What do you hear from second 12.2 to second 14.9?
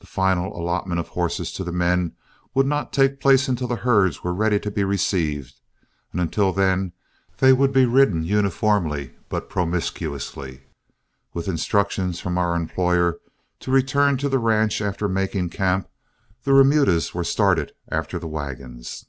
our employer to return to the ranch